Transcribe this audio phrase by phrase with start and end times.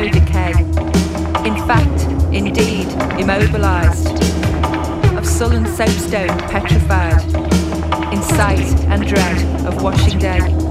[0.00, 0.50] no decay.
[1.46, 2.02] In fact,
[2.34, 4.08] indeed, immobilized.
[5.16, 7.22] Of sullen soapstone petrified.
[8.12, 10.63] In sight and dread of washing day.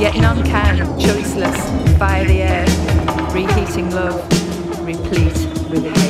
[0.00, 2.64] yet none can, choiceless, fire the air,
[3.34, 4.16] reheating love,
[4.82, 5.36] replete
[5.68, 6.09] with hate.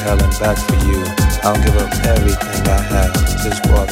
[0.00, 1.04] hell and back for you.
[1.42, 3.89] I'll give up everything I have just for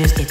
[0.00, 0.30] Just it